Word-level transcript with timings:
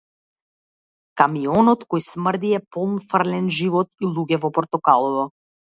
Камионот 1.21 1.85
кој 1.93 2.03
смрди 2.07 2.55
е 2.59 2.63
полн 2.77 2.99
фрлен 3.13 3.55
живот 3.61 3.95
и 4.07 4.13
луѓе 4.19 4.45
во 4.47 4.55
портокалово. 4.59 5.33